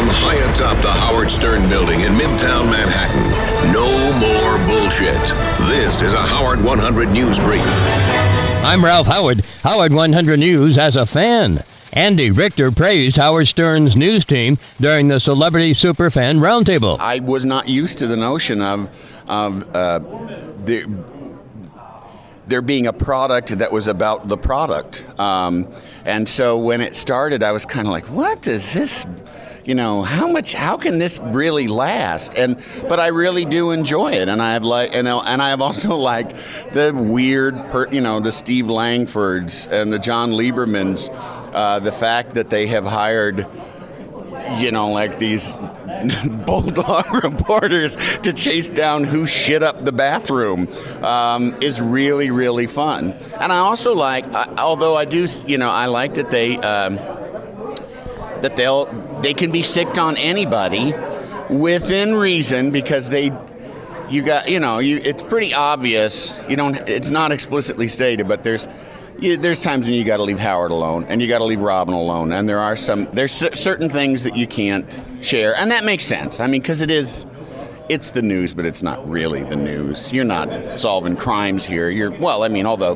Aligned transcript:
From 0.00 0.08
high 0.08 0.50
atop 0.50 0.80
the 0.80 0.90
Howard 0.90 1.30
Stern 1.30 1.68
building 1.68 2.00
in 2.00 2.14
Midtown 2.14 2.70
Manhattan, 2.70 3.70
no 3.70 3.84
more 4.16 4.56
bullshit. 4.66 5.20
This 5.68 6.00
is 6.00 6.14
a 6.14 6.22
Howard 6.22 6.64
100 6.64 7.10
News 7.10 7.38
Brief. 7.38 7.60
I'm 8.64 8.82
Ralph 8.82 9.08
Howard. 9.08 9.44
Howard 9.62 9.92
100 9.92 10.38
News 10.38 10.78
as 10.78 10.96
a 10.96 11.04
fan. 11.04 11.62
Andy 11.92 12.30
Richter 12.30 12.72
praised 12.72 13.18
Howard 13.18 13.46
Stern's 13.46 13.94
news 13.94 14.24
team 14.24 14.56
during 14.80 15.08
the 15.08 15.20
Celebrity 15.20 15.74
Superfan 15.74 16.38
Roundtable. 16.38 16.98
I 16.98 17.18
was 17.18 17.44
not 17.44 17.68
used 17.68 17.98
to 17.98 18.06
the 18.06 18.16
notion 18.16 18.62
of 18.62 18.88
of 19.28 19.76
uh, 19.76 20.00
there, 20.60 20.86
there 22.46 22.62
being 22.62 22.86
a 22.86 22.92
product 22.94 23.58
that 23.58 23.70
was 23.70 23.86
about 23.86 24.28
the 24.28 24.38
product. 24.38 25.04
Um, 25.20 25.70
and 26.06 26.26
so 26.26 26.56
when 26.56 26.80
it 26.80 26.96
started, 26.96 27.42
I 27.42 27.52
was 27.52 27.66
kind 27.66 27.86
of 27.86 27.92
like, 27.92 28.06
"What 28.06 28.40
does 28.40 28.72
this?" 28.72 29.04
You 29.64 29.74
know 29.74 30.02
how 30.02 30.26
much? 30.26 30.52
How 30.52 30.76
can 30.76 30.98
this 30.98 31.20
really 31.22 31.68
last? 31.68 32.34
And 32.34 32.62
but 32.88 32.98
I 32.98 33.08
really 33.08 33.44
do 33.44 33.70
enjoy 33.70 34.12
it, 34.12 34.28
and 34.28 34.40
I 34.40 34.52
have 34.52 34.64
like, 34.64 34.94
and 34.94 35.06
and 35.06 35.42
I 35.42 35.50
have 35.50 35.60
also 35.60 35.96
liked 36.10 36.34
the 36.72 36.92
weird, 36.94 37.54
per, 37.70 37.88
you 37.88 38.00
know, 38.00 38.20
the 38.20 38.32
Steve 38.32 38.66
Langfords 38.66 39.70
and 39.70 39.92
the 39.92 39.98
John 39.98 40.32
Liebermans. 40.32 41.08
Uh, 41.52 41.80
the 41.80 41.92
fact 41.92 42.34
that 42.34 42.48
they 42.48 42.68
have 42.68 42.84
hired 42.84 43.46
you 44.58 44.70
know, 44.70 44.90
like 44.90 45.18
these 45.18 45.52
bulldog 46.46 47.12
reporters 47.24 47.96
to 48.22 48.32
chase 48.32 48.70
down 48.70 49.04
who 49.04 49.26
shit 49.26 49.62
up 49.62 49.84
the 49.84 49.92
bathroom 49.92 50.68
um, 51.02 51.54
is 51.60 51.80
really, 51.80 52.30
really 52.30 52.66
fun. 52.66 53.12
And 53.40 53.52
I 53.52 53.58
also 53.58 53.94
like, 53.94 54.24
although 54.58 54.96
I 54.96 55.04
do, 55.04 55.26
you 55.46 55.58
know, 55.58 55.70
I 55.70 55.86
like 55.86 56.14
that 56.14 56.30
they 56.30 56.56
um, 56.58 56.96
that 58.42 58.56
they'll 58.56 58.86
they 59.22 59.34
can 59.34 59.50
be 59.50 59.62
sicked 59.62 59.98
on 59.98 60.16
anybody 60.16 60.94
within 61.48 62.14
reason 62.14 62.70
because 62.70 63.08
they. 63.08 63.32
You 64.08 64.24
got, 64.24 64.50
you 64.50 64.58
know, 64.58 64.80
you. 64.80 64.96
It's 64.96 65.22
pretty 65.22 65.54
obvious. 65.54 66.40
You 66.48 66.56
don't. 66.56 66.74
It's 66.88 67.10
not 67.10 67.30
explicitly 67.30 67.86
stated, 67.86 68.26
but 68.26 68.42
there's 68.42 68.66
you, 69.20 69.36
there's 69.36 69.60
times 69.60 69.86
when 69.86 69.94
you 69.94 70.04
got 70.04 70.16
to 70.16 70.22
leave 70.22 70.38
Howard 70.38 70.70
alone, 70.70 71.04
and 71.04 71.20
you 71.20 71.28
got 71.28 71.38
to 71.38 71.44
leave 71.44 71.60
Robin 71.60 71.94
alone, 71.94 72.32
and 72.32 72.48
there 72.48 72.58
are 72.58 72.76
some 72.76 73.06
there's 73.12 73.32
certain 73.32 73.88
things 73.88 74.24
that 74.24 74.36
you 74.36 74.46
can't 74.46 74.98
share, 75.20 75.54
and 75.56 75.70
that 75.70 75.84
makes 75.84 76.04
sense. 76.04 76.40
I 76.40 76.46
mean, 76.46 76.60
because 76.60 76.82
it 76.82 76.90
is. 76.90 77.26
It's 77.88 78.10
the 78.10 78.22
news, 78.22 78.54
but 78.54 78.66
it's 78.66 78.82
not 78.82 79.08
really 79.10 79.42
the 79.42 79.56
news. 79.56 80.12
You're 80.12 80.24
not 80.24 80.78
solving 80.78 81.16
crimes 81.16 81.66
here. 81.66 81.90
You're 81.90 82.12
well, 82.12 82.44
I 82.44 82.48
mean, 82.48 82.64
although 82.64 82.94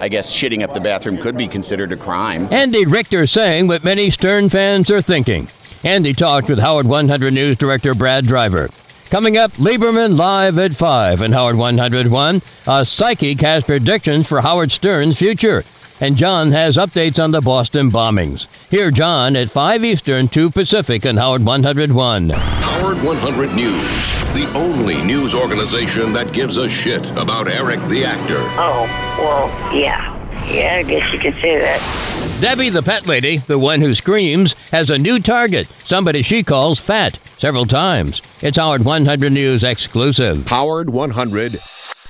I 0.00 0.08
guess 0.08 0.34
shitting 0.34 0.62
up 0.62 0.72
the 0.72 0.80
bathroom 0.80 1.18
could 1.18 1.36
be 1.36 1.46
considered 1.46 1.92
a 1.92 1.96
crime. 1.96 2.48
Andy 2.50 2.86
Richter 2.86 3.26
saying 3.26 3.66
what 3.66 3.84
many 3.84 4.10
Stern 4.10 4.48
fans 4.48 4.90
are 4.90 5.02
thinking. 5.02 5.48
Andy 5.84 6.14
talked 6.14 6.48
with 6.48 6.58
Howard 6.58 6.86
100 6.86 7.32
News 7.32 7.58
director 7.58 7.94
Brad 7.94 8.26
Driver. 8.26 8.70
Coming 9.10 9.36
up, 9.36 9.50
Lieberman 9.52 10.16
live 10.16 10.58
at 10.58 10.72
5 10.72 11.20
and 11.20 11.34
Howard 11.34 11.56
101. 11.56 12.42
A 12.66 12.86
psychic 12.86 13.40
has 13.40 13.64
predictions 13.64 14.26
for 14.26 14.40
Howard 14.40 14.72
Stern's 14.72 15.18
future. 15.18 15.64
And 16.00 16.16
John 16.16 16.52
has 16.52 16.78
updates 16.78 17.22
on 17.22 17.30
the 17.30 17.42
Boston 17.42 17.90
bombings. 17.90 18.46
Hear 18.70 18.90
John 18.90 19.36
at 19.36 19.50
5 19.50 19.84
Eastern, 19.84 20.28
2 20.28 20.50
Pacific 20.50 21.04
on 21.04 21.18
Howard 21.18 21.44
101. 21.44 22.30
Howard 22.30 23.02
100 23.02 23.54
News, 23.54 24.19
the 24.34 24.50
only 24.56 25.02
news 25.02 25.34
organization 25.34 26.12
that 26.12 26.32
gives 26.32 26.56
a 26.56 26.68
shit 26.68 27.10
about 27.12 27.48
Eric 27.48 27.80
the 27.88 28.04
actor. 28.04 28.38
Oh, 28.38 28.86
well, 29.18 29.74
yeah. 29.76 30.16
Yeah, 30.50 30.76
I 30.76 30.82
guess 30.82 31.12
you 31.12 31.18
could 31.18 31.34
say 31.34 31.58
that. 31.58 32.38
Debbie 32.40 32.70
the 32.70 32.82
pet 32.82 33.06
lady, 33.06 33.38
the 33.38 33.58
one 33.58 33.80
who 33.80 33.94
screams, 33.94 34.54
has 34.70 34.90
a 34.90 34.98
new 34.98 35.20
target, 35.20 35.68
somebody 35.84 36.22
she 36.22 36.42
calls 36.42 36.80
fat, 36.80 37.16
several 37.38 37.66
times. 37.66 38.22
It's 38.40 38.56
Howard 38.56 38.84
100 38.84 39.30
News 39.32 39.62
exclusive. 39.62 40.46
Howard 40.46 40.90
100 40.90 41.54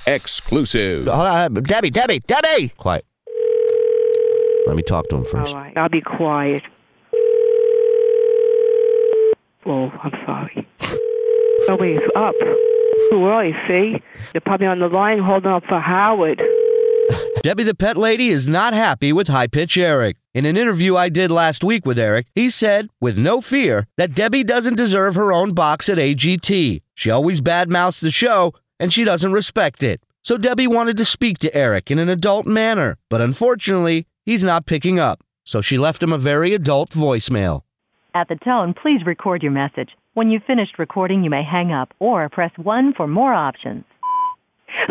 exclusive. 0.07 1.07
Uh, 1.07 1.49
Debbie, 1.49 1.89
Debbie, 1.89 2.19
Debbie! 2.19 2.69
Quiet. 2.77 3.05
Let 4.65 4.75
me 4.75 4.83
talk 4.83 5.07
to 5.09 5.17
him 5.17 5.25
first. 5.25 5.53
All 5.53 5.59
right, 5.59 5.75
I'll 5.75 5.89
be 5.89 6.01
quiet. 6.01 6.63
Oh, 9.65 9.91
I'm 10.03 10.11
sorry. 10.25 10.67
Nobody's 11.67 11.99
up. 12.15 12.35
Too 13.09 13.25
early, 13.25 13.53
see? 13.67 14.01
They're 14.31 14.41
probably 14.41 14.67
on 14.67 14.79
the 14.79 14.87
line 14.87 15.19
holding 15.19 15.51
up 15.51 15.63
for 15.67 15.79
Howard. 15.79 16.41
Debbie 17.43 17.63
the 17.63 17.75
Pet 17.75 17.97
Lady 17.97 18.29
is 18.29 18.47
not 18.47 18.73
happy 18.73 19.11
with 19.11 19.27
High 19.27 19.47
Pitch 19.47 19.77
Eric. 19.77 20.17
In 20.33 20.45
an 20.45 20.55
interview 20.55 20.95
I 20.95 21.09
did 21.09 21.31
last 21.31 21.63
week 21.63 21.85
with 21.85 21.99
Eric, 21.99 22.27
he 22.35 22.49
said, 22.49 22.89
with 22.99 23.17
no 23.17 23.41
fear, 23.41 23.87
that 23.97 24.15
Debbie 24.15 24.43
doesn't 24.43 24.77
deserve 24.77 25.15
her 25.15 25.33
own 25.33 25.53
box 25.53 25.89
at 25.89 25.97
AGT. 25.97 26.81
She 26.93 27.11
always 27.11 27.41
badmouths 27.41 27.99
the 27.99 28.11
show, 28.11 28.53
and 28.79 28.93
she 28.93 29.03
doesn't 29.03 29.31
respect 29.31 29.83
it. 29.83 30.01
So 30.21 30.37
Debbie 30.37 30.67
wanted 30.67 30.97
to 30.97 31.05
speak 31.05 31.39
to 31.39 31.55
Eric 31.55 31.89
in 31.89 31.99
an 31.99 32.09
adult 32.09 32.45
manner, 32.45 32.97
but 33.09 33.21
unfortunately, 33.21 34.05
he's 34.23 34.43
not 34.43 34.65
picking 34.65 34.99
up. 34.99 35.23
So 35.43 35.61
she 35.61 35.77
left 35.77 36.03
him 36.03 36.13
a 36.13 36.17
very 36.17 36.53
adult 36.53 36.91
voicemail. 36.91 37.61
At 38.13 38.27
the 38.27 38.35
tone, 38.35 38.73
please 38.73 39.01
record 39.05 39.41
your 39.41 39.51
message. 39.51 39.89
When 40.13 40.29
you've 40.29 40.43
finished 40.43 40.75
recording, 40.77 41.23
you 41.23 41.29
may 41.29 41.41
hang 41.41 41.71
up 41.71 41.93
or 41.99 42.27
press 42.27 42.51
1 42.59 42.95
for 42.99 43.07
more 43.07 43.33
options. 43.33 43.85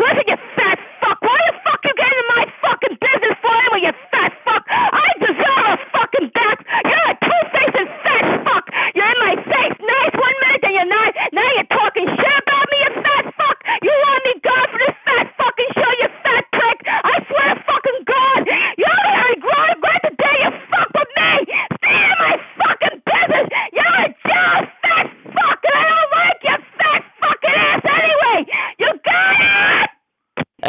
Listen, 0.01 0.25
you 0.25 0.37
fat 0.57 0.79
fuck! 0.97 1.21
Why 1.21 1.37
the 1.45 1.53
fuck 1.61 1.77
you 1.85 1.93
get 1.93 2.09
into 2.09 2.25
my 2.33 2.43
fucking 2.57 2.97
business 2.97 3.37
for 3.37 3.53
anyway, 3.53 3.85
you 3.85 3.93
fat 4.09 4.33
fuck? 4.41 4.65
I 4.65 5.09
deserve 5.21 5.77
a 5.77 5.77
fucking 5.93 6.29
back! 6.33 6.65
You're 6.89 7.05
a 7.05 7.15
two-faced 7.21 7.93
fat 8.01 8.25
fuck! 8.49 8.65
You're 8.97 9.13
in 9.13 9.19
my 9.21 9.35
face 9.45 9.77
nice 9.77 10.15
one 10.17 10.37
minute 10.41 10.63
and 10.65 10.73
you're 10.73 10.89
not. 10.89 11.13
Now 11.37 11.49
you're 11.53 11.69
talking 11.69 12.09
shit 12.09 12.37
about 12.41 12.65
me, 12.73 12.77
you 12.81 12.91
fat 13.05 13.25
fuck! 13.37 13.57
You 13.85 13.93
want 13.93 14.21
me 14.25 14.33
gone 14.41 14.69
for 14.73 14.79
this 14.81 14.97
fat 15.05 15.25
fucking 15.37 15.71
show, 15.77 15.91
you 16.01 16.09
fat 16.25 16.45
prick! 16.49 16.79
I 16.81 17.15
swear 17.29 17.45
to 17.53 17.57
fucking 17.61 17.99
God! 18.09 18.41
You 18.81 18.89
only 18.89 19.37
regret 19.37 19.69
regret 19.77 20.01
the 20.01 20.13
day 20.17 20.37
you 20.45 20.51
fucked 20.65 20.97
with 20.97 21.11
me! 21.13 21.29
Stay 21.77 21.93
out 21.93 22.09
of 22.09 22.21
my 22.25 22.35
fucking 22.57 22.97
business! 23.05 23.47
You're 23.69 23.97
a 24.01 24.09
jealous 24.25 24.69
fat 24.81 25.05
fuck 25.33 25.59
and 25.65 25.73
I 25.73 25.83
don't 25.89 26.11
like 26.21 26.39
your 26.45 26.61
fat 26.77 27.01
fucking 27.17 27.57
ass 27.65 27.81
anyway! 27.81 28.39
You 28.77 28.89
got 29.01 29.41
it? 29.41 29.89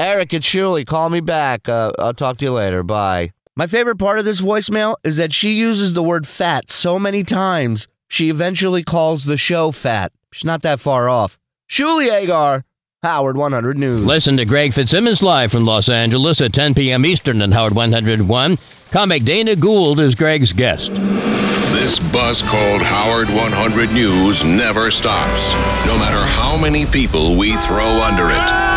Eric, 0.02 0.34
it's 0.34 0.44
Shirley. 0.44 0.84
Call 0.84 1.10
me 1.10 1.20
back. 1.20 1.68
Uh, 1.68 1.92
I'll 1.96 2.12
talk 2.12 2.38
to 2.38 2.44
you 2.44 2.52
later. 2.54 2.82
Bye. 2.82 3.30
My 3.54 3.66
favorite 3.66 4.00
part 4.00 4.18
of 4.18 4.24
this 4.24 4.40
voicemail 4.40 4.96
is 5.04 5.16
that 5.18 5.32
she 5.32 5.52
uses 5.52 5.92
the 5.92 6.02
word 6.02 6.26
fat 6.26 6.70
so 6.70 6.98
many 6.98 7.22
times, 7.22 7.86
she 8.08 8.28
eventually 8.28 8.82
calls 8.82 9.26
the 9.26 9.36
show 9.36 9.70
fat. 9.70 10.10
She's 10.32 10.44
not 10.44 10.62
that 10.62 10.80
far 10.80 11.08
off. 11.08 11.38
Shuli 11.70 12.10
Egar, 12.10 12.64
Howard 13.04 13.36
100 13.36 13.78
News. 13.78 14.04
Listen 14.04 14.36
to 14.38 14.44
Greg 14.44 14.74
Fitzsimmons 14.74 15.22
live 15.22 15.52
from 15.52 15.64
Los 15.64 15.88
Angeles 15.88 16.40
at 16.40 16.52
10 16.52 16.74
p.m. 16.74 17.06
Eastern 17.06 17.40
on 17.40 17.52
Howard 17.52 17.76
101. 17.76 18.58
Comic 18.90 19.22
Dana 19.22 19.54
Gould 19.54 20.00
is 20.00 20.16
Greg's 20.16 20.52
guest. 20.52 20.92
This 20.94 22.00
bus 22.00 22.42
called 22.42 22.82
Howard 22.82 23.28
100 23.28 23.92
News 23.92 24.42
never 24.42 24.90
stops, 24.90 25.52
no 25.86 25.96
matter 25.96 26.26
how 26.26 26.60
many 26.60 26.86
people 26.86 27.36
we 27.36 27.56
throw 27.56 28.02
under 28.02 28.30
it. 28.32 28.71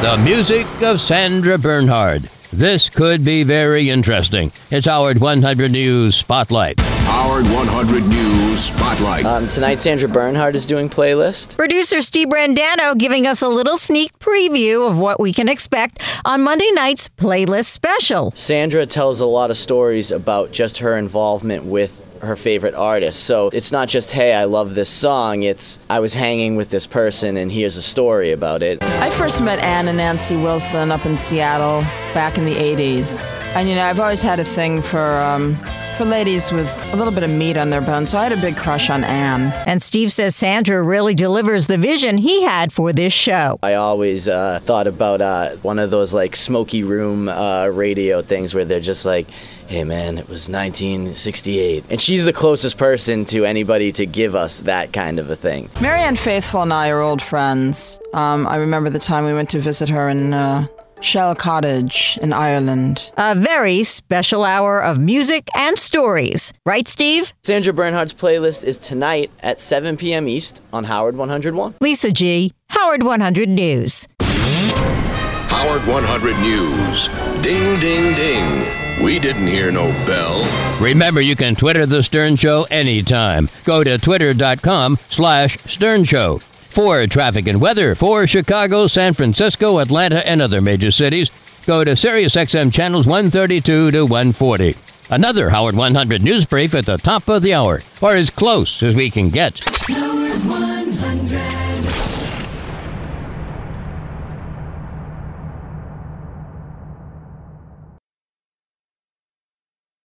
The 0.00 0.16
music 0.24 0.66
of 0.80 0.98
Sandra 0.98 1.58
Bernhard. 1.58 2.22
This 2.54 2.88
could 2.88 3.22
be 3.22 3.42
very 3.44 3.90
interesting. 3.90 4.50
It's 4.70 4.86
Howard 4.86 5.20
100 5.20 5.70
News 5.70 6.16
Spotlight. 6.16 6.80
Howard 6.80 7.44
100 7.44 8.04
News 8.08 8.60
Spotlight. 8.60 9.26
Um, 9.26 9.46
tonight, 9.48 9.78
Sandra 9.78 10.08
Bernhard 10.08 10.56
is 10.56 10.64
doing 10.64 10.88
playlist. 10.88 11.54
Producer 11.54 12.00
Steve 12.00 12.28
Brandano 12.28 12.96
giving 12.96 13.26
us 13.26 13.42
a 13.42 13.48
little 13.48 13.76
sneak 13.76 14.18
preview 14.20 14.88
of 14.88 14.96
what 14.96 15.20
we 15.20 15.34
can 15.34 15.50
expect 15.50 16.00
on 16.24 16.42
Monday 16.42 16.70
night's 16.72 17.10
playlist 17.10 17.66
special. 17.66 18.30
Sandra 18.30 18.86
tells 18.86 19.20
a 19.20 19.26
lot 19.26 19.50
of 19.50 19.58
stories 19.58 20.10
about 20.10 20.50
just 20.50 20.78
her 20.78 20.96
involvement 20.96 21.66
with 21.66 22.09
her 22.20 22.36
favorite 22.36 22.74
artist. 22.74 23.24
So 23.24 23.50
it's 23.52 23.72
not 23.72 23.88
just, 23.88 24.10
hey, 24.10 24.34
I 24.34 24.44
love 24.44 24.74
this 24.74 24.90
song, 24.90 25.42
it's, 25.42 25.78
I 25.88 26.00
was 26.00 26.14
hanging 26.14 26.56
with 26.56 26.70
this 26.70 26.86
person 26.86 27.36
and 27.36 27.50
here's 27.50 27.76
a 27.76 27.82
story 27.82 28.32
about 28.32 28.62
it. 28.62 28.82
I 28.82 29.10
first 29.10 29.42
met 29.42 29.58
Ann 29.60 29.88
and 29.88 29.96
Nancy 29.96 30.36
Wilson 30.36 30.90
up 30.90 31.06
in 31.06 31.16
Seattle 31.16 31.80
back 32.14 32.38
in 32.38 32.44
the 32.44 32.54
80s. 32.54 33.39
And, 33.52 33.68
you 33.68 33.74
know, 33.74 33.84
I've 33.84 33.98
always 33.98 34.22
had 34.22 34.38
a 34.38 34.44
thing 34.44 34.80
for, 34.80 35.18
um, 35.18 35.56
for 35.96 36.04
ladies 36.04 36.52
with 36.52 36.68
a 36.92 36.96
little 36.96 37.12
bit 37.12 37.24
of 37.24 37.30
meat 37.30 37.56
on 37.56 37.68
their 37.70 37.80
bones, 37.80 38.10
so 38.10 38.16
I 38.16 38.22
had 38.22 38.32
a 38.32 38.40
big 38.40 38.56
crush 38.56 38.90
on 38.90 39.02
Ann. 39.02 39.52
And 39.66 39.82
Steve 39.82 40.12
says 40.12 40.36
Sandra 40.36 40.80
really 40.80 41.16
delivers 41.16 41.66
the 41.66 41.76
vision 41.76 42.16
he 42.18 42.42
had 42.42 42.72
for 42.72 42.92
this 42.92 43.12
show. 43.12 43.58
I 43.60 43.74
always 43.74 44.28
uh, 44.28 44.60
thought 44.62 44.86
about 44.86 45.20
uh, 45.20 45.56
one 45.56 45.80
of 45.80 45.90
those 45.90 46.14
like 46.14 46.36
smoky 46.36 46.84
room 46.84 47.28
uh, 47.28 47.66
radio 47.66 48.22
things 48.22 48.54
where 48.54 48.64
they're 48.64 48.78
just 48.78 49.04
like, 49.04 49.28
hey 49.66 49.82
man, 49.82 50.16
it 50.16 50.28
was 50.28 50.48
1968. 50.48 51.84
And 51.90 52.00
she's 52.00 52.24
the 52.24 52.32
closest 52.32 52.78
person 52.78 53.24
to 53.26 53.44
anybody 53.44 53.90
to 53.92 54.06
give 54.06 54.36
us 54.36 54.60
that 54.60 54.92
kind 54.92 55.18
of 55.18 55.28
a 55.28 55.36
thing. 55.36 55.68
Marianne 55.80 56.16
Faithfull 56.16 56.62
and 56.62 56.72
I 56.72 56.90
are 56.90 57.00
old 57.00 57.20
friends. 57.20 57.98
Um, 58.14 58.46
I 58.46 58.56
remember 58.56 58.90
the 58.90 58.98
time 59.00 59.26
we 59.26 59.34
went 59.34 59.50
to 59.50 59.58
visit 59.58 59.88
her 59.88 60.08
in 60.08 60.32
uh, 60.34 60.66
Shell 61.00 61.34
Cottage 61.36 62.18
in 62.22 62.32
Ireland. 62.32 63.10
A 63.16 63.34
very 63.34 63.82
special 63.82 64.44
hour 64.44 64.80
of 64.80 64.98
music 64.98 65.48
and 65.56 65.78
stories. 65.78 66.52
Right, 66.66 66.86
Steve? 66.88 67.32
Sandra 67.42 67.72
Bernhard's 67.72 68.12
playlist 68.12 68.64
is 68.64 68.78
tonight 68.78 69.30
at 69.40 69.60
7 69.60 69.96
p.m. 69.96 70.28
East 70.28 70.60
on 70.72 70.84
Howard 70.84 71.16
101. 71.16 71.74
Lisa 71.80 72.12
G., 72.12 72.52
Howard 72.68 73.02
100 73.02 73.48
News. 73.48 74.06
Howard 74.20 75.86
100 75.86 76.38
News. 76.40 77.08
Ding, 77.42 77.80
ding, 77.80 78.14
ding. 78.14 79.04
We 79.04 79.18
didn't 79.18 79.46
hear 79.46 79.72
no 79.72 79.86
bell. 80.04 80.46
Remember, 80.80 81.20
you 81.22 81.34
can 81.34 81.54
Twitter 81.54 81.86
The 81.86 82.02
Stern 82.02 82.36
Show 82.36 82.66
anytime. 82.70 83.48
Go 83.64 83.82
to 83.82 83.96
twitter.com 83.98 84.98
slash 85.08 85.56
Stern 85.64 86.04
Show. 86.04 86.40
For 86.70 87.04
traffic 87.08 87.48
and 87.48 87.60
weather 87.60 87.96
for 87.96 88.28
Chicago, 88.28 88.86
San 88.86 89.12
Francisco, 89.12 89.80
Atlanta, 89.80 90.24
and 90.26 90.40
other 90.40 90.60
major 90.60 90.92
cities, 90.92 91.28
go 91.66 91.82
to 91.82 91.90
SiriusXM 91.92 92.72
channels 92.72 93.08
132 93.08 93.90
to 93.90 94.02
140. 94.04 94.76
Another 95.10 95.50
Howard 95.50 95.74
100 95.74 96.22
news 96.22 96.44
brief 96.44 96.76
at 96.76 96.86
the 96.86 96.96
top 96.98 97.28
of 97.28 97.42
the 97.42 97.54
hour, 97.54 97.82
or 98.00 98.14
as 98.14 98.30
close 98.30 98.84
as 98.84 98.94
we 98.94 99.10
can 99.10 99.30
get. 99.30 99.60
Howard 99.88 100.30
100. 100.44 101.69